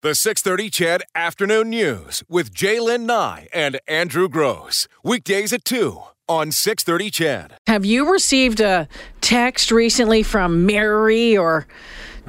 [0.00, 4.86] The 630 CHED Afternoon News with J'lyn Nye and Andrew Grose.
[5.02, 7.54] Weekdays at 2 on 630 CHED.
[7.66, 8.86] Have you received a
[9.20, 11.66] text recently from Mary or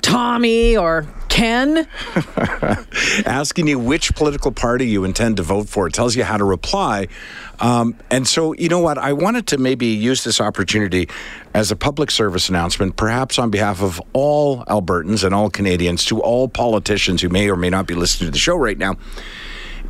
[0.02, 1.06] Tommy or
[1.40, 1.88] Ken?
[3.26, 5.88] asking you which political party you intend to vote for.
[5.88, 7.08] It tells you how to reply.
[7.62, 8.98] Um, and so, you know what?
[8.98, 11.08] I wanted to maybe use this opportunity
[11.54, 16.22] as a public service announcement, perhaps on behalf of all Albertans and all Canadians, to
[16.22, 18.96] all politicians who may or may not be listening to the show right now.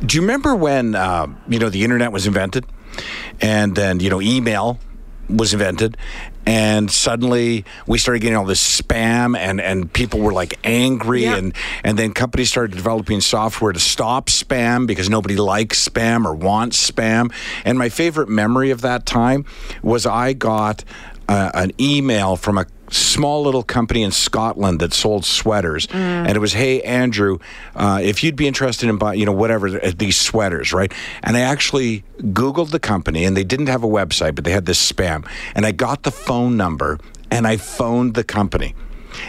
[0.06, 2.64] Do you remember when, uh, you know, the internet was invented?
[3.40, 4.78] And then, you know, email
[5.36, 5.96] was invented
[6.46, 11.36] and suddenly we started getting all this spam and, and people were like angry Yeah.
[11.36, 16.34] and and then companies started developing software to stop spam because nobody likes spam or
[16.34, 17.32] wants spam
[17.64, 19.44] and my favorite memory of that time
[19.82, 20.82] was I got
[21.30, 26.40] uh, an email from a small little company in Scotland that sold sweaters, and it
[26.40, 27.38] was, "Hey Andrew,
[27.76, 31.36] uh, if you'd be interested in buying, you know, whatever uh, these sweaters, right?" And
[31.36, 34.80] I actually Googled the company, and they didn't have a website, but they had this
[34.92, 36.98] spam, and I got the phone number,
[37.30, 38.74] and I phoned the company.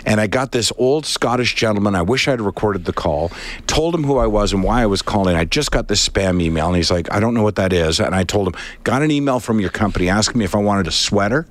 [0.06, 1.96] And I got this old Scottish gentleman.
[1.96, 3.32] I wish I'd recorded the call.
[3.68, 5.36] Told him who I was and why I was calling.
[5.36, 8.00] I just got this spam email, and he's like, "I don't know what that is."
[8.00, 10.88] And I told him, "Got an email from your company asking me if I wanted
[10.88, 11.48] a sweater.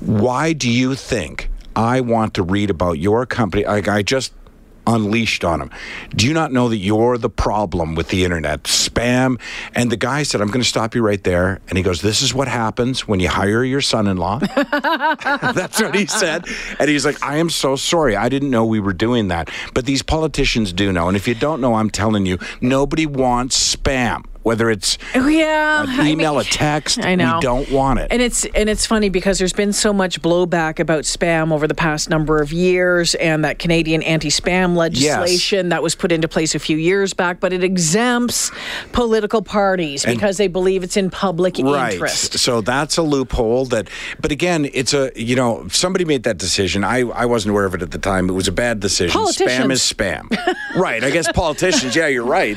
[0.00, 4.32] Why do you think I want to read about your company?" Like I just
[4.88, 5.70] unleashed on him.
[6.14, 8.64] Do you not know that you're the problem with the internet?
[8.64, 9.40] Spam.
[9.74, 11.60] And the guy said, I'm going to stop you right there.
[11.68, 14.38] And he goes, This is what happens when you hire your son in law.
[14.72, 16.46] That's what he said.
[16.78, 18.16] And he's like, I am so sorry.
[18.16, 19.50] I didn't know we were doing that.
[19.74, 21.08] But these politicians do know.
[21.08, 24.24] And if you don't know, I'm telling you, nobody wants spam.
[24.48, 25.82] Whether it's Oh, yeah.
[25.82, 27.34] an I email, mean- a text, I know.
[27.36, 28.08] we don't want it.
[28.10, 31.74] And it's and it's funny because there's been so much blowback about spam over the
[31.74, 36.58] past number of years, and that Canadian anti-spam legislation that was put into place a
[36.58, 38.50] few years back, but it exempts
[38.92, 42.38] political parties because they believe it's in public interest.
[42.38, 46.84] So that's a loophole that, but again, it's a, you know, somebody made that decision.
[46.84, 48.30] I, I wasn't aware of it at the time.
[48.30, 49.20] It was a bad decision.
[49.26, 50.24] Spam is spam.
[50.76, 51.04] right.
[51.04, 52.56] I guess politicians, yeah, you're right.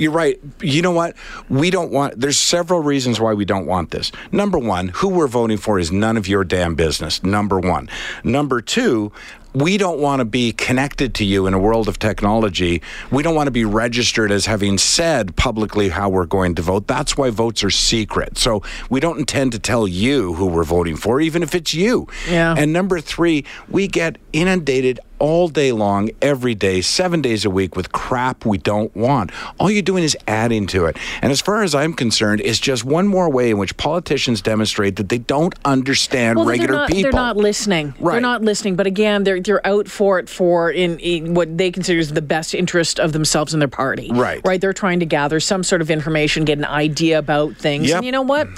[0.00, 0.40] You're right.
[0.62, 1.14] You know what?
[1.50, 4.10] We don't want, there's several reasons why we don't want this.
[4.32, 7.22] Number one, who we're voting for is none of your damn business.
[7.22, 7.90] Number one.
[8.24, 9.12] Number two,
[9.52, 12.80] we don't want to be connected to you in a world of technology.
[13.10, 16.86] We don't want to be registered as having said publicly how we're going to vote.
[16.86, 18.38] That's why votes are secret.
[18.38, 22.06] So we don't intend to tell you who we're voting for, even if it's you.
[22.26, 22.54] Yeah.
[22.56, 27.76] And number three, we get inundated all day long, every day, seven days a week
[27.76, 29.30] with crap we don't want.
[29.58, 30.96] All you're doing is adding to it.
[31.22, 34.96] And as far as I'm concerned, it's just one more way in which politicians demonstrate
[34.96, 37.02] that they don't understand Well, regular they're not, people.
[37.02, 37.94] They're not listening.
[38.00, 38.14] Right.
[38.14, 38.74] They're not listening.
[38.76, 42.22] But again, they're they're out for it for in, in what they consider is the
[42.22, 44.10] best interest of themselves and their party.
[44.10, 44.40] Right.
[44.44, 44.60] Right.
[44.60, 47.88] They're trying to gather some sort of information, get an idea about things.
[47.88, 47.96] Yep.
[47.98, 48.48] And you know what?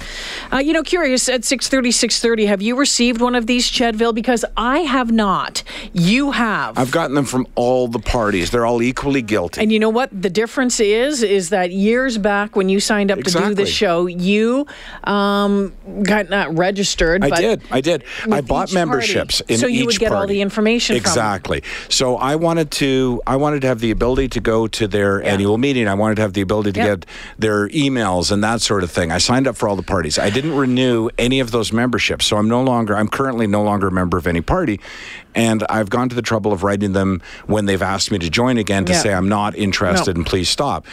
[0.52, 4.14] Uh, you know, curious at 6:30, 6:30, have you received one of these, Chedville?
[4.14, 5.64] Because I have not.
[5.92, 6.51] You have.
[6.76, 8.50] I've gotten them from all the parties.
[8.50, 9.60] They're all equally guilty.
[9.60, 11.22] And you know what the difference is?
[11.22, 13.54] Is that years back when you signed up to do Exactly.
[13.54, 14.66] this show, you
[15.04, 17.24] um, got not registered.
[17.24, 17.62] I did.
[17.70, 18.04] I did.
[18.30, 19.54] I bought memberships party.
[19.54, 21.00] in so you would get all the information from.
[21.00, 21.62] Exactly.
[21.88, 23.22] So I wanted to.
[23.26, 25.88] I wanted to have the ability to go to their annual meeting.
[25.88, 26.86] I wanted to have the ability to Yeah.
[26.96, 27.06] get
[27.38, 29.10] their emails and that sort of thing.
[29.10, 30.18] I signed up for all the parties.
[30.18, 32.96] I didn't renew any of those memberships, so I'm no longer.
[32.96, 34.80] I'm currently no longer a member of any party,
[35.34, 38.58] and I've gone to the trouble of writing them when they've asked me to join
[38.58, 38.98] again to Yeah.
[39.00, 40.20] say I'm not interested No.
[40.20, 40.86] and please stop.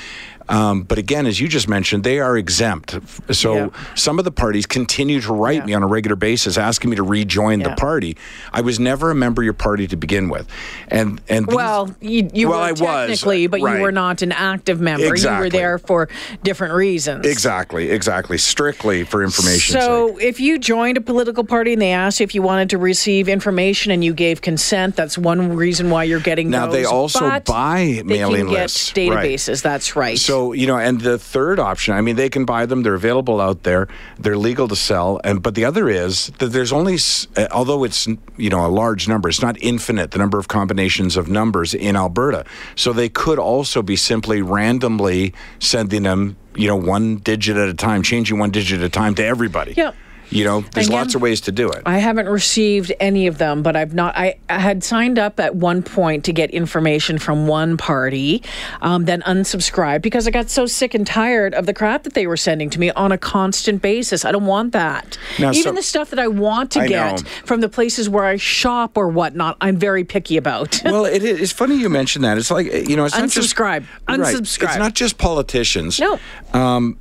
[0.49, 2.97] Um, but again, as you just mentioned, they are exempt.
[3.31, 3.67] So Yeah.
[3.95, 5.65] some of the parties continue to write Yeah.
[5.65, 8.17] me on a regular basis asking me to rejoin the party.
[8.51, 10.47] I was never a member of your party to begin with,
[10.87, 13.75] and and these- Well, you, you Well, were I was, technically, but right.
[13.77, 15.15] you were not an active member.
[15.15, 16.09] You were there for
[16.43, 17.25] different reasons.
[17.27, 19.79] exactly, exactly, strictly for information.
[19.79, 22.77] So, if you joined a political party and they asked you if you wanted to
[22.79, 26.73] receive information and you gave consent, that's one reason why you're getting Now, those.
[26.73, 29.09] they also but buy they mailing can get lists, right.
[29.09, 29.61] databases.
[29.61, 30.17] That's right.
[30.17, 33.39] So you know, and the third option, I mean, they can buy them; they're available
[33.39, 33.87] out there,
[34.17, 35.19] they're legal to sell.
[35.23, 36.97] And but the other is that there's only,
[37.35, 38.07] uh, although it's
[38.37, 40.11] you know a large number, it's not infinite.
[40.11, 42.45] The number of combinations of numbers in Alberta,
[42.75, 47.73] so they could also be simply randomly sending them, you know, one digit at a
[47.73, 49.73] time, changing one digit at a time to everybody.
[49.75, 49.93] Yeah.
[50.31, 51.81] You know, there's Again, lots of ways to do it.
[51.85, 54.15] I haven't received any of them, but I've not.
[54.15, 58.43] I, I had signed up at one point to get information from one party,
[58.81, 62.27] um, then unsubscribed because I got so sick and tired of the crap that they
[62.27, 64.23] were sending to me on a constant basis.
[64.23, 65.17] I don't want that.
[65.39, 67.29] Now, Even so, the stuff that I want to I get know.
[67.45, 70.81] from the places where I shop or whatnot, I'm very picky about.
[70.85, 72.37] well, it is it's funny you mention that.
[72.37, 73.85] It's like you know, it's unsubscribe.
[74.07, 74.61] not just unsubscribe.
[74.63, 75.99] Right, it's not just politicians.
[75.99, 76.19] No.
[76.53, 76.99] Um,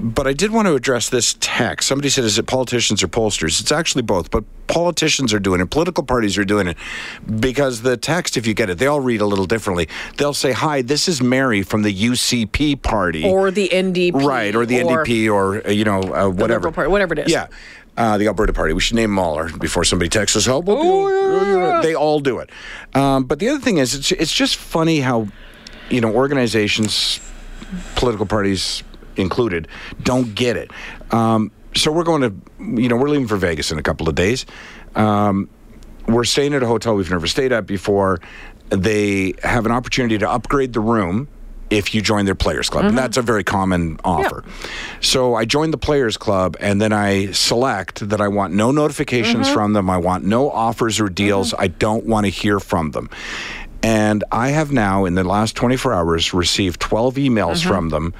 [0.00, 1.88] but I did want to address this text.
[1.88, 3.60] Somebody said, is it politicians or pollsters?
[3.60, 6.76] It's actually both, but politicians are doing it, political parties are doing it,
[7.40, 9.88] because the text, if you get it, they all read a little differently.
[10.16, 13.28] They'll say, Hi, this is Mary from the UCP party.
[13.28, 14.22] Or the NDP.
[14.22, 16.70] Right, or the or NDP, or, uh, you know, uh, whatever.
[16.70, 17.32] Party, whatever it is.
[17.32, 17.48] Yeah.
[17.96, 18.72] Uh, the Alberta Party.
[18.72, 20.46] We should name them all or before somebody texts us.
[20.46, 22.50] Oh, oh, they all do it.
[22.94, 25.26] Um, but the other thing is, it's, it's just funny how,
[25.90, 27.18] you know, organizations,
[27.96, 28.84] political parties,
[29.18, 29.68] included,
[30.02, 30.70] don't get it.
[31.10, 32.34] Um, so we're going to,
[32.80, 34.46] you know, we're leaving for Vegas in a couple of days.
[34.94, 35.48] Um,
[36.06, 38.20] we're staying at a hotel we've never stayed at before.
[38.70, 41.28] They have an opportunity to upgrade the room
[41.70, 42.82] if you join their players club.
[42.82, 42.88] Mm-hmm.
[42.90, 44.42] And that's a very common offer.
[44.44, 44.70] Yeah.
[45.00, 49.46] So I joined the players club and then I select that I want no notifications
[49.46, 49.54] mm-hmm.
[49.54, 49.90] from them.
[49.90, 51.52] I want no offers or deals.
[51.52, 51.62] Mm-hmm.
[51.62, 53.10] I don't want to hear from them.
[53.82, 57.68] And I have now, in the last 24 hours, received 12 emails mm-hmm.
[57.68, 58.14] from them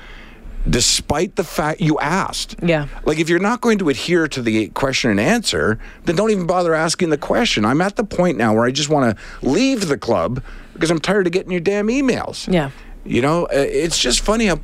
[0.69, 2.57] despite the fact you asked.
[2.63, 2.89] Yeah.
[3.05, 6.47] Like if you're not going to adhere to the question and answer, then don't even
[6.47, 7.65] bother asking the question.
[7.65, 10.43] I'm at the point now where I just want to leave the club
[10.75, 12.53] because I'm tired of getting your damn emails.
[12.53, 12.71] Yeah.
[13.05, 14.61] You know, uh, it's just funny how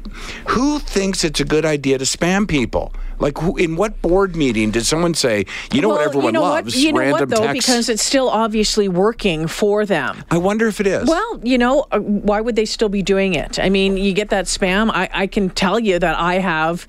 [0.49, 2.93] who thinks it's a good idea to spam people?
[3.25, 6.33] Like, who, in what board meeting did someone say, you know well, what everyone you
[6.33, 6.75] know loves?
[6.75, 6.83] What?
[6.83, 7.47] You know random what, though?
[7.47, 7.67] Text?
[7.67, 10.23] Because it's still obviously working for them.
[10.31, 11.09] I wonder if it is.
[11.09, 13.59] Well, you know, uh, why would they still be doing it?
[13.59, 14.91] I mean, you get that spam.
[14.93, 16.87] I, I can tell you that I have,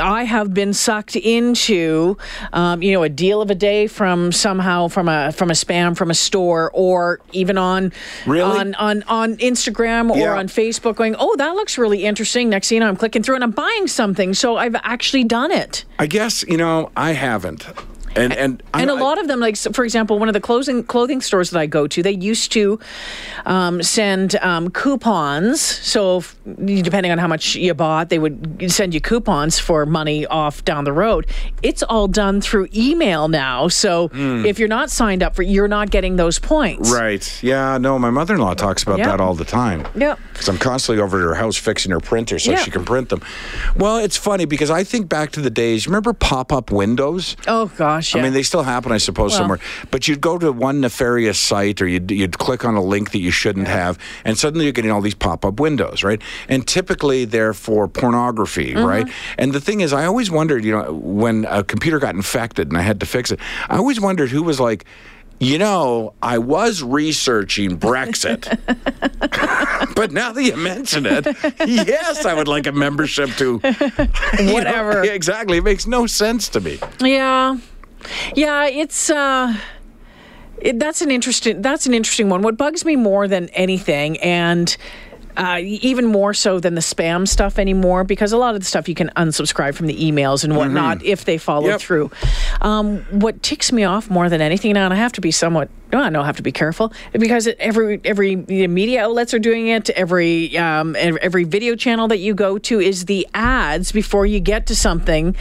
[0.00, 2.16] I have been sucked into,
[2.52, 5.96] um, you know, a deal of a day from somehow from a from a spam
[5.96, 7.92] from a store or even on
[8.26, 8.42] really?
[8.42, 10.36] on on on Instagram or yeah.
[10.36, 12.48] on Facebook, going, oh, that looks really interesting.
[12.48, 14.34] Next thing you know, I'm clicking through and I'm buying something.
[14.34, 15.84] So I've actually done it it?
[15.98, 17.62] I guess you know I haven't.
[18.16, 21.20] And and and a lot of them, like for example, one of the clothing clothing
[21.20, 22.80] stores that I go to, they used to
[23.46, 25.60] um, send um, coupons.
[25.60, 26.36] So if,
[26.82, 30.84] depending on how much you bought, they would send you coupons for money off down
[30.84, 31.26] the road.
[31.62, 33.68] It's all done through email now.
[33.68, 34.44] So mm.
[34.44, 36.90] if you're not signed up for, you're not getting those points.
[36.90, 37.42] Right?
[37.44, 37.78] Yeah.
[37.78, 39.86] No, my mother-in-law talks about that all the time.
[39.94, 40.16] Yeah.
[40.32, 43.22] Because I'm constantly over at her house fixing her printer so she can print them.
[43.76, 45.86] Well, it's funny because I think back to the days.
[45.86, 47.36] Remember pop-up windows?
[47.46, 48.14] Oh gosh gosh.
[48.14, 48.20] Yeah.
[48.20, 49.58] I mean, they still happen, I suppose, well, somewhere.
[49.90, 53.20] But you'd go to one nefarious site or you'd, you'd click on a link that
[53.20, 53.74] you shouldn't yeah.
[53.74, 56.20] have, and suddenly you're getting all these pop up windows, right?
[56.48, 58.84] And typically they're for pornography, mm-hmm.
[58.84, 59.08] right?
[59.38, 62.78] And the thing is, I always wondered, you know, when a computer got infected and
[62.78, 64.84] I had to fix it, I always wondered who was like,
[65.40, 68.44] you know, I was researching Brexit.
[69.94, 71.26] but now that you mention it,
[71.66, 73.58] yes, I would like a membership to
[74.52, 75.02] whatever.
[75.02, 75.56] Know, exactly.
[75.56, 76.78] It makes no sense to me.
[77.00, 77.56] Yeah.
[78.34, 79.56] Yeah, it's uh
[80.60, 82.42] it, that's an interesting that's an interesting one.
[82.42, 84.76] What bugs me more than anything and
[85.36, 88.88] uh, even more so than the spam stuff anymore because a lot of the stuff
[88.88, 91.06] you can unsubscribe from the emails and whatnot mm-hmm.
[91.06, 91.80] if they follow yep.
[91.80, 92.10] through.
[92.60, 95.70] Um, what ticks me off more than anything now, and I have to be somewhat
[95.98, 99.90] I don't have to be careful because every every media outlets are doing it.
[99.90, 104.66] Every um, every video channel that you go to is the ads before you get
[104.66, 105.34] to something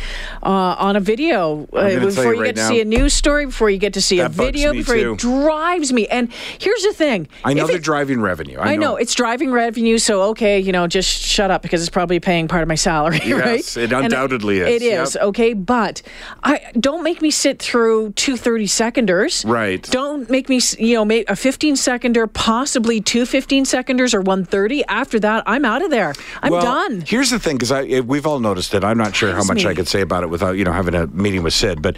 [0.43, 1.67] uh, on a video.
[1.73, 4.01] Uh, before you, right get now, to see a news story, before you get to
[4.01, 5.13] see a video, before too.
[5.13, 6.07] it drives me.
[6.07, 8.57] And here's the thing: I know they're it, driving revenue.
[8.57, 8.91] I, I know.
[8.91, 8.95] know.
[8.95, 9.97] it's driving revenue.
[9.97, 13.19] So okay, you know, just shut up because it's probably paying part of my salary,
[13.25, 13.83] yes, right?
[13.83, 14.81] it undoubtedly and is.
[14.81, 15.23] It is yep.
[15.25, 16.01] okay, but
[16.43, 19.45] I don't make me sit through two 30 seconders.
[19.45, 19.81] Right.
[19.83, 24.85] Don't make me you know make a 15 seconder, possibly two 15 seconders or 130.
[24.85, 26.13] After that, I'm out of there.
[26.41, 27.03] I'm well, done.
[27.05, 28.83] Here's the thing, because eh, we've all noticed it.
[28.83, 29.71] I'm not sure how much me.
[29.71, 31.97] I could say about it without you know having a meeting with Sid, but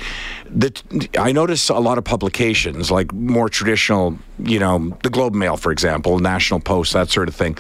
[0.50, 5.58] the, I notice a lot of publications, like more traditional, you know, the Globe Mail,
[5.58, 7.58] for example, National Post, that sort of thing.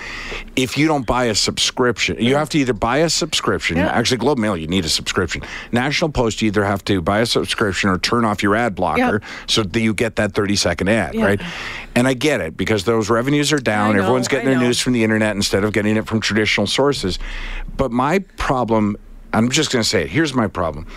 [0.56, 3.78] If you don't buy a subscription, you have to either buy a subscription.
[3.78, 3.88] Yeah.
[3.88, 5.42] Actually, Globe Mail, you need a subscription.
[5.72, 9.20] National Post, you either have to buy a subscription or turn off your ad blocker
[9.22, 9.46] yeah.
[9.48, 11.26] so that you get that 30 second ad, yeah.
[11.26, 11.42] right?
[11.96, 13.96] And I get it because those revenues are down.
[13.96, 17.20] Know, Everyone's getting their news from the internet instead of getting it from traditional sources.
[17.76, 18.96] But my problem,
[19.34, 20.10] I'm just going to say it.
[20.10, 20.88] Here's my problem.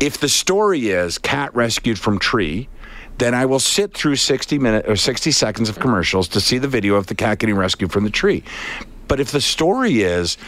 [0.00, 2.68] If the story is cat rescued from tree,
[3.18, 6.68] then I will sit through 60 minutes or 60 seconds of commercials to see the
[6.68, 8.44] video of the cat getting rescued from the tree.
[9.08, 10.38] But if the story is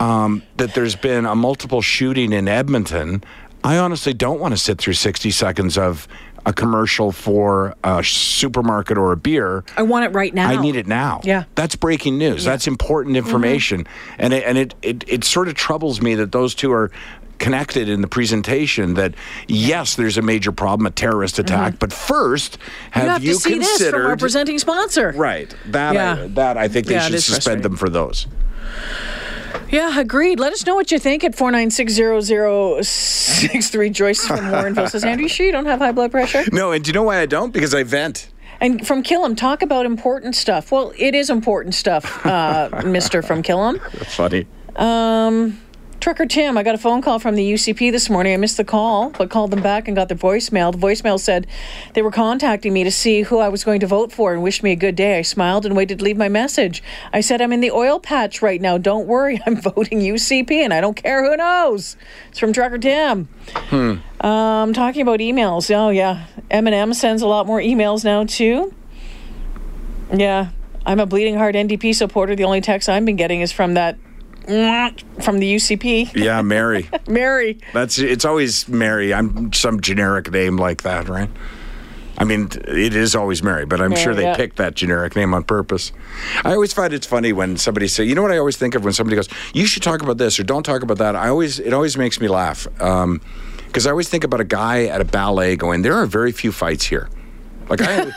[0.00, 3.22] um, that there's been a multiple shooting in Edmonton
[3.64, 6.06] I honestly don't want to sit through 60 seconds of
[6.46, 9.64] a commercial for a supermarket or a beer.
[9.76, 10.48] I want it right now.
[10.48, 11.20] I need it now.
[11.24, 11.44] Yeah.
[11.54, 12.44] That's breaking news.
[12.44, 12.52] Yeah.
[12.52, 13.84] That's important information.
[13.84, 14.14] Mm-hmm.
[14.18, 16.90] And it, and it, it it sort of troubles me that those two are
[17.38, 19.14] connected in the presentation that
[19.48, 21.78] yes, there's a major problem, a terrorist attack, mm-hmm.
[21.78, 22.58] but first,
[22.92, 25.12] have you, have you to see considered this from our presenting sponsor?
[25.12, 25.54] Right.
[25.66, 26.12] That yeah.
[26.12, 28.26] I, that I think they yeah, should suspend them for those.
[29.70, 30.38] Yeah, agreed.
[30.40, 33.92] Let us know what you think at 4960063.
[33.92, 36.44] Joyce from Warrenville says, Andrew, you sure you don't have high blood pressure?
[36.52, 37.52] No, and do you know why I don't?
[37.52, 38.28] Because I vent.
[38.60, 40.70] And from Killam, talk about important stuff.
[40.70, 43.24] Well, it is important stuff, uh, Mr.
[43.24, 43.80] from Killam.
[43.98, 44.46] That's funny.
[44.76, 45.60] Um,
[46.04, 48.34] Trucker Tim, I got a phone call from the UCP this morning.
[48.34, 50.70] I missed the call, but called them back and got their voicemail.
[50.70, 51.46] The voicemail said
[51.94, 54.62] they were contacting me to see who I was going to vote for and wished
[54.62, 55.18] me a good day.
[55.18, 56.82] I smiled and waited to leave my message.
[57.14, 58.76] I said, I'm in the oil patch right now.
[58.76, 59.40] Don't worry.
[59.46, 61.96] I'm voting UCP and I don't care who knows.
[62.28, 63.26] It's from Trucker Tim.
[63.54, 63.94] Hmm.
[64.20, 65.74] Um, talking about emails.
[65.74, 66.26] Oh, yeah.
[66.50, 68.74] Eminem sends a lot more emails now, too.
[70.12, 70.50] Yeah.
[70.84, 72.36] I'm a bleeding heart NDP supporter.
[72.36, 73.96] The only text I've been getting is from that
[75.22, 76.14] from the UCP.
[76.14, 76.88] Yeah, Mary.
[77.08, 77.58] Mary.
[77.72, 79.12] That's it's always Mary.
[79.12, 81.30] I'm some generic name like that, right?
[82.16, 84.36] I mean, it is always Mary, but I'm Mary, sure they yeah.
[84.36, 85.90] picked that generic name on purpose.
[86.44, 88.84] I always find it's funny when somebody say, you know what I always think of
[88.84, 91.16] when somebody goes, you should talk about this or don't talk about that.
[91.16, 93.20] I always it always makes me laugh because um,
[93.74, 96.84] I always think about a guy at a ballet going, there are very few fights
[96.84, 97.08] here.
[97.68, 98.10] Like, I,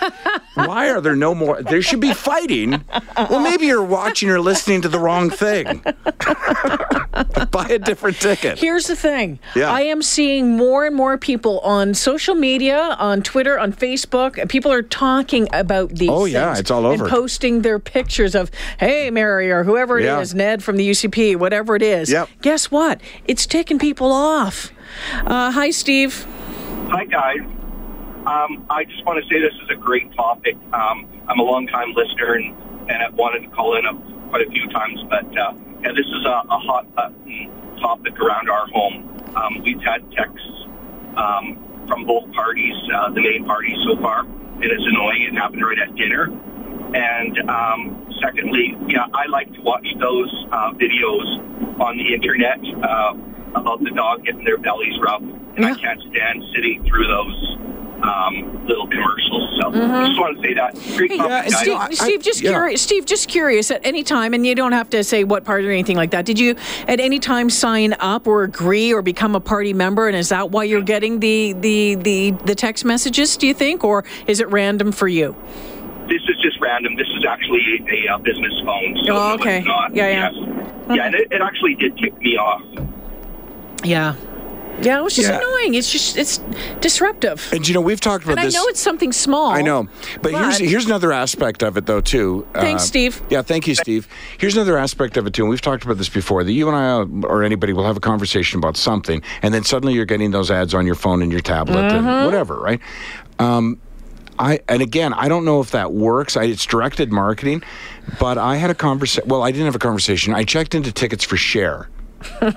[0.55, 1.61] why are there no more?
[1.61, 2.83] There should be fighting.
[3.29, 5.83] Well, maybe you're watching or listening to the wrong thing.
[7.51, 8.59] Buy a different ticket.
[8.59, 9.39] Here's the thing.
[9.55, 9.71] Yeah.
[9.71, 14.47] I am seeing more and more people on social media, on Twitter, on Facebook.
[14.49, 16.09] People are talking about these.
[16.09, 17.05] Oh yeah, it's all over.
[17.05, 20.19] And posting their pictures of, hey, Mary or whoever it yeah.
[20.19, 22.11] is, Ned from the UCP, whatever it is.
[22.11, 22.29] Yep.
[22.41, 23.01] Guess what?
[23.25, 24.71] It's taking people off.
[25.13, 26.25] Uh, hi, Steve.
[26.89, 27.56] Hi, guys.
[28.27, 30.57] Um, I just want to say this is a great topic.
[30.73, 32.57] Um, I'm a long-time listener and,
[32.91, 33.95] and I've wanted to call in a,
[34.27, 38.49] quite a few times, but uh, yeah, this is a, a hot button topic around
[38.49, 39.07] our home.
[39.33, 40.67] Um, we've had texts
[41.15, 41.55] um,
[41.87, 44.27] from both parties, uh, the main party so far.
[44.61, 45.21] It is annoying.
[45.21, 46.27] It happened right at dinner.
[46.93, 53.13] And um, secondly, yeah, I like to watch those uh, videos on the internet uh,
[53.55, 55.71] about the dog getting their bellies rubbed, and yeah.
[55.71, 57.57] I can't stand sitting through those
[58.03, 59.59] um, little commercials.
[59.61, 59.91] So mm-hmm.
[59.91, 60.73] I just want to say that.
[60.97, 62.51] Great yeah, Steve, I, Steve, just yeah.
[62.51, 62.81] curious.
[62.81, 63.71] Steve, just curious.
[63.71, 66.25] At any time, and you don't have to say what party or anything like that.
[66.25, 66.55] Did you
[66.87, 70.07] at any time sign up or agree or become a party member?
[70.07, 73.37] And is that why you're getting the the the, the text messages?
[73.37, 75.35] Do you think, or is it random for you?
[76.07, 76.95] This is just random.
[76.95, 78.97] This is actually a, a business phone.
[79.03, 79.61] So oh, okay.
[79.63, 80.31] Not, yeah, yeah.
[80.31, 80.35] Yes.
[80.85, 80.95] Okay.
[80.95, 82.61] Yeah, and it, it actually did kick me off.
[83.83, 84.15] Yeah.
[84.81, 85.37] Yeah, it was just yeah.
[85.37, 85.73] annoying.
[85.73, 86.37] It's just it's
[86.79, 87.51] disruptive.
[87.51, 88.55] And you know, we've talked about and this.
[88.55, 89.51] I know it's something small.
[89.51, 89.87] I know,
[90.21, 92.47] but, but here's here's another aspect of it though too.
[92.53, 93.21] Thanks, uh, Steve.
[93.29, 94.07] Yeah, thank you, Steve.
[94.37, 96.43] Here's another aspect of it too, and we've talked about this before.
[96.43, 99.63] That you and I uh, or anybody will have a conversation about something, and then
[99.63, 102.07] suddenly you're getting those ads on your phone and your tablet mm-hmm.
[102.07, 102.79] and whatever, right?
[103.39, 103.79] Um,
[104.39, 106.37] I and again, I don't know if that works.
[106.37, 107.63] I, it's directed marketing,
[108.19, 109.27] but I had a conversation.
[109.27, 110.33] Well, I didn't have a conversation.
[110.33, 111.89] I checked into tickets for Cher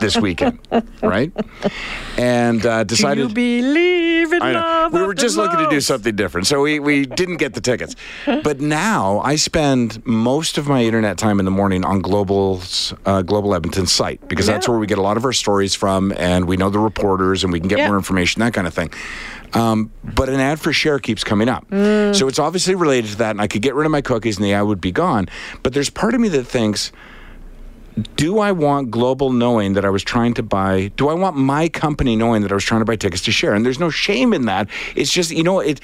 [0.00, 0.58] this weekend,
[1.02, 1.32] right?
[2.16, 3.34] And uh, decided.
[3.34, 4.92] Do you believe in love?
[4.92, 7.96] We were just looking to do something different, so we, we didn't get the tickets.
[8.26, 13.22] But now I spend most of my internet time in the morning on Global's uh,
[13.22, 14.54] Global Edmonton site because yeah.
[14.54, 17.44] that's where we get a lot of our stories from, and we know the reporters,
[17.44, 17.88] and we can get yeah.
[17.88, 18.92] more information, that kind of thing.
[19.52, 21.68] Um, but an ad for Cher keeps coming up.
[21.70, 22.14] Mm.
[22.14, 24.44] So it's obviously related to that, and I could get rid of my cookies and
[24.44, 25.28] the ad would be gone.
[25.62, 26.92] But there's part of me that thinks
[28.16, 30.92] do I want global knowing that I was trying to buy?
[30.96, 33.54] Do I want my company knowing that I was trying to buy tickets to Cher?
[33.54, 34.68] And there's no shame in that.
[34.96, 35.80] It's just, you know, it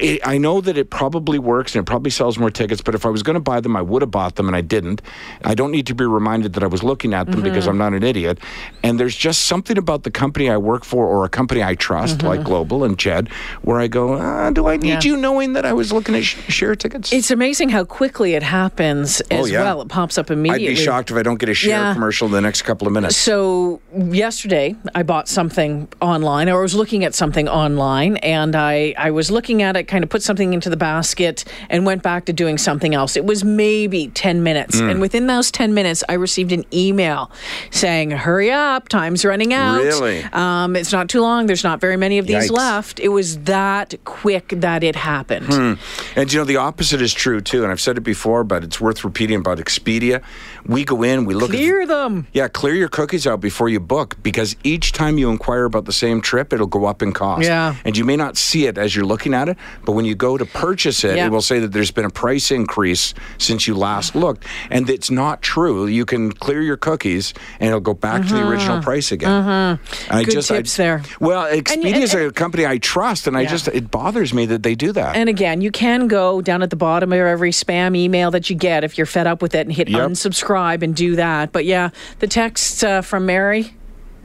[0.00, 3.04] it, I know that it probably works and it probably sells more tickets, but if
[3.06, 5.02] I was going to buy them, I would have bought them and I didn't.
[5.44, 7.44] I don't need to be reminded that I was looking at them mm-hmm.
[7.44, 8.38] because I'm not an idiot.
[8.82, 12.18] And there's just something about the company I work for or a company I trust,
[12.18, 12.26] mm-hmm.
[12.26, 13.28] like Global and CHED,
[13.62, 15.00] where I go, ah, do I need yeah.
[15.02, 17.12] you knowing that I was looking at sh- Cher tickets?
[17.12, 19.62] It's amazing how quickly it happens oh, as oh, yeah.
[19.62, 19.82] well.
[19.82, 20.68] It pops up immediately.
[20.68, 21.94] I'd be shocked if I don't get a Cher yeah.
[21.94, 23.16] commercial in the next couple of minutes.
[23.16, 28.94] So yesterday, I bought something online, or I was looking at something online, and I,
[28.96, 32.26] I was looking at it kind of put something into the basket and went back
[32.26, 33.16] to doing something else.
[33.16, 34.76] It was maybe 10 minutes.
[34.76, 34.90] Mm.
[34.90, 37.30] And within those 10 minutes, I received an email
[37.70, 39.82] saying, hurry up, time's running out.
[39.82, 40.22] Really?
[40.32, 41.46] Um, it's not too long.
[41.46, 42.56] There's not very many of these Yikes.
[42.56, 43.00] left.
[43.00, 45.46] It was that quick that it happened.
[45.46, 45.74] Hmm.
[46.16, 47.62] And you know, the opposite is true too.
[47.62, 50.22] And I've said it before, but it's worth repeating about Expedia.
[50.66, 51.88] We go in, we look Clear at.
[51.88, 52.26] them.
[52.32, 55.92] Yeah, clear your cookies out before you book because each time you inquire about the
[55.92, 57.44] same trip, it'll go up in cost.
[57.44, 57.74] Yeah.
[57.84, 60.36] And you may not see it as you're looking at it, but when you go
[60.36, 61.26] to purchase it, Yeah.
[61.26, 64.44] it will say that there's been a price increase since you last looked.
[64.70, 65.86] And it's not true.
[65.86, 69.28] You can clear your cookies and it'll go back to the original price again.
[69.30, 70.22] Mm-hmm.
[70.24, 71.02] Good tips there.
[71.20, 74.74] Well, Expedia is a company I trust, and I just, it bothers me that they
[74.74, 75.16] do that.
[75.16, 78.56] And again, you can go down at the bottom of every spam email that you
[78.56, 80.10] get if you're fed up with it and hit Yep.
[80.10, 81.52] unsubscribe and do that.
[81.52, 83.74] But yeah, the text uh, from Mary.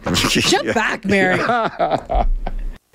[0.29, 1.39] Jump back, Mary.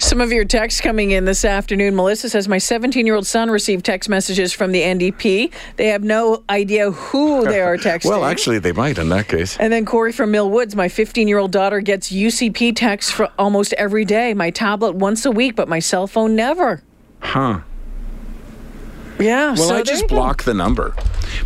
[0.08, 1.94] Some of your texts coming in this afternoon.
[1.94, 5.52] Melissa says, My 17 year old son received text messages from the NDP.
[5.76, 8.08] They have no idea who they are texting.
[8.08, 9.58] Well, actually, they might in that case.
[9.58, 13.28] And then Corey from Mill Woods, my 15 year old daughter gets UCP texts for
[13.38, 14.32] almost every day.
[14.32, 16.82] My tablet once a week, but my cell phone never.
[17.20, 17.60] Huh.
[19.18, 19.54] Yeah.
[19.54, 20.16] Well, so I just go.
[20.16, 20.94] block the number.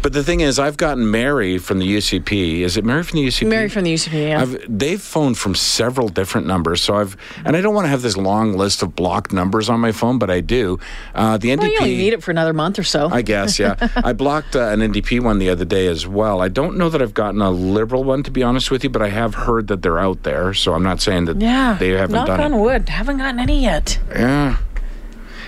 [0.03, 2.61] But the thing is, I've gotten Mary from the UCP.
[2.61, 3.49] Is it Mary from the UCP?
[3.49, 4.43] Mary from the UCP, yeah.
[4.43, 6.83] I've, they've phoned from several different numbers.
[6.83, 9.81] So I've, and I don't want to have this long list of blocked numbers on
[9.81, 10.79] my phone, but I do.
[11.15, 11.59] Uh, the NDP.
[11.59, 13.09] well, you only need it for another month or so.
[13.11, 13.77] I guess, yeah.
[13.97, 16.41] I blocked uh, an NDP one the other day as well.
[16.41, 19.03] I don't know that I've gotten a liberal one, to be honest with you, but
[19.03, 20.55] I have heard that they're out there.
[20.55, 21.77] So I'm not saying that yeah.
[21.79, 22.59] they haven't Knock done on it.
[22.59, 22.89] wood.
[22.89, 23.99] Haven't gotten any yet.
[24.11, 24.57] Yeah.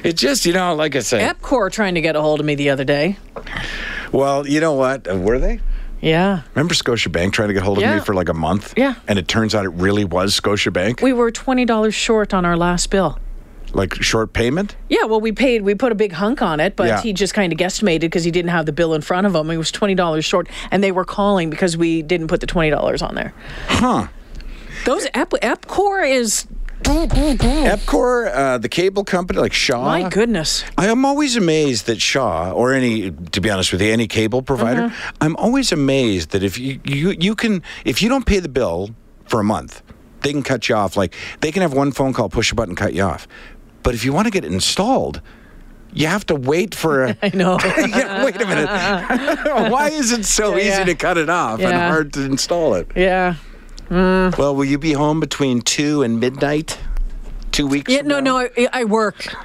[0.04, 1.36] It just, you know, like I said.
[1.36, 3.16] Epcor trying to get a hold of me the other day.
[4.12, 5.06] Well, you know what?
[5.08, 5.60] Were they?
[6.00, 6.42] Yeah.
[6.54, 7.96] Remember Scotiabank trying to get a hold of Yeah.
[7.96, 8.74] me for like a month?
[8.76, 8.94] Yeah.
[9.08, 11.00] And it turns out it really was Scotiabank?
[11.02, 13.18] We were $20 short on our last bill.
[13.72, 14.76] like short payment?
[14.88, 17.00] Yeah, well, we paid, we put a big hunk on it, but Yeah.
[17.00, 19.50] he just kind of guesstimated because he didn't have the bill in front of him.
[19.50, 23.16] He was $20 short, and they were calling because we didn't put the $20 on
[23.16, 23.32] there.
[23.66, 24.06] Huh.
[24.84, 26.46] Those Ep- Epcor is,
[26.84, 29.84] Epcor, uh, the cable company, like Shaw.
[29.84, 30.64] my goodness.
[30.78, 34.42] I am always amazed that Shaw, or any, to be honest with you, any cable
[34.42, 35.16] provider, Mm-hmm.
[35.20, 38.90] I'm always amazed that if you, you you can if you don't pay the bill
[39.26, 39.82] for a month,
[40.20, 40.96] they can cut you off.
[40.96, 43.26] Like they can have one phone call, push a button, cut you off.
[43.82, 45.20] But if you want to get it installed,
[45.92, 47.16] you have to wait for a.
[47.22, 47.58] I know.
[47.64, 48.68] yeah, wait a minute.
[49.70, 50.74] Why is it so Yeah.
[50.74, 52.90] easy to cut it off and hard to install it?
[52.96, 53.36] yeah.
[53.88, 54.36] Mm.
[54.38, 56.78] Well, will you be home between two and midnight?
[57.52, 57.92] Two weeks.
[57.92, 58.38] Yeah, from no, now?
[58.38, 59.26] no, I, I work.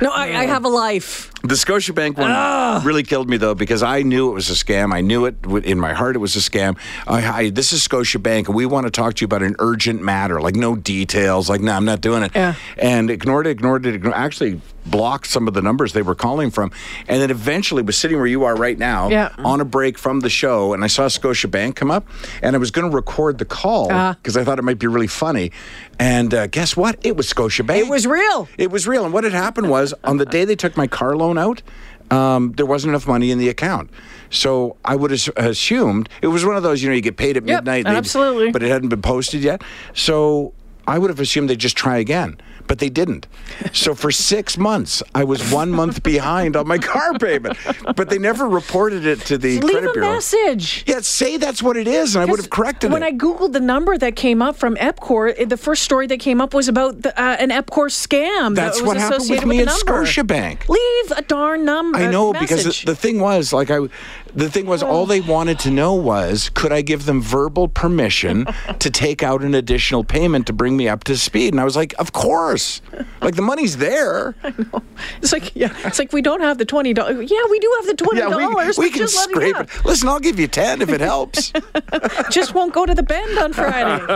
[0.00, 1.30] no, I, I have a life.
[1.42, 2.82] The Scotiabank one ah.
[2.84, 4.92] really killed me though because I knew it was a scam.
[4.92, 6.16] I knew it in my heart.
[6.16, 6.78] It was a scam.
[7.06, 10.02] I, I, this is Scotiabank, and we want to talk to you about an urgent
[10.02, 10.40] matter.
[10.40, 11.48] Like no details.
[11.48, 12.32] Like no, I'm not doing it.
[12.34, 12.54] Yeah.
[12.78, 13.50] And ignored it.
[13.50, 13.94] Ignored it.
[13.94, 16.70] Ignored, actually blocked some of the numbers they were calling from,
[17.08, 19.30] and then eventually was sitting where you are right now Yeah.
[19.38, 22.06] on a break from the show, and I saw Scotiabank come up,
[22.42, 24.14] and I was going to record the call Uh-huh.
[24.22, 25.52] because I thought it might be really funny.
[25.98, 26.98] And uh, guess what?
[27.02, 27.76] It was Scotiabank.
[27.78, 28.48] It was real.
[28.58, 29.04] It was real.
[29.04, 31.62] And what had happened was on the day they took my car loan out,
[32.10, 33.90] um, there wasn't enough money in the account.
[34.30, 37.36] So I would have assumed it was one of those, you know, you get paid
[37.36, 37.84] at midnight.
[37.84, 38.50] they'd- absolutely.
[38.50, 39.62] But it hadn't been posted yet.
[39.94, 40.52] So
[40.86, 42.38] I would have assumed they'd just try again.
[42.66, 43.26] But they didn't.
[43.72, 47.58] So for six months, I was one month behind on my car payment.
[47.96, 50.12] But they never reported it to the Leave credit a bureau.
[50.12, 50.84] message.
[50.86, 53.06] Yeah, say that's what it is, and I would have corrected when it.
[53.06, 56.40] When I googled the number that came up from Epcor, the first story that came
[56.40, 58.54] up was about the, uh, an Epcor scam.
[58.54, 59.80] that That's was what happened with me the at.
[59.80, 60.68] Scotiabank.
[60.68, 61.98] Leave a darn number.
[61.98, 63.88] I know because the thing was like I,
[64.34, 68.46] the thing was all they wanted to know was could I give them verbal permission
[68.78, 71.76] to take out an additional payment to bring me up to speed, and I was
[71.76, 72.80] like, of course,
[73.20, 74.34] like the money's there.
[74.42, 74.82] I know.
[75.22, 77.30] it's like yeah, it's like we don't have the twenty dollars.
[77.30, 78.78] Yeah, we do have the twenty Yeah, dollars.
[78.78, 79.68] we, we can just scrape it.
[79.74, 79.84] it.
[79.84, 81.52] Listen, I'll give you ten if it helps.
[82.30, 84.06] Just won't go to the bend on Friday.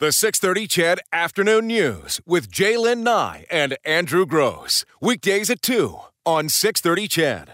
[0.00, 4.84] The 630 CHED Afternoon News with J'lyn Nye and Andrew Grose.
[5.00, 7.46] Weekdays at 2 on 630 CHED.